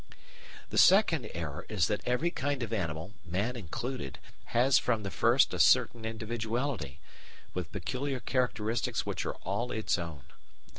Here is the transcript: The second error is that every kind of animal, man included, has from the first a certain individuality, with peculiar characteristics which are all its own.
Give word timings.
The 0.71 0.79
second 0.79 1.29
error 1.35 1.63
is 1.69 1.85
that 1.85 2.01
every 2.07 2.31
kind 2.31 2.63
of 2.63 2.73
animal, 2.73 3.13
man 3.23 3.55
included, 3.55 4.17
has 4.45 4.79
from 4.79 5.03
the 5.03 5.11
first 5.11 5.53
a 5.53 5.59
certain 5.59 6.05
individuality, 6.05 6.99
with 7.53 7.71
peculiar 7.71 8.19
characteristics 8.19 9.05
which 9.05 9.27
are 9.27 9.35
all 9.43 9.71
its 9.71 9.99
own. 9.99 10.23